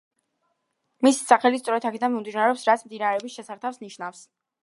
მისი 1.07 1.25
სახელიც 1.31 1.63
სწორედ 1.65 1.85
აქედან 1.91 2.13
მომდინარეობს, 2.15 2.65
რაც 2.71 2.85
მდინარეების 2.87 3.37
შესართავს 3.39 3.81
ნიშნავს. 3.85 4.27